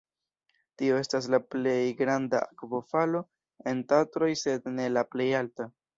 [0.81, 3.21] Tio estas la plej granda akvofalo
[3.73, 5.69] en Tatroj sed ne la plej alta.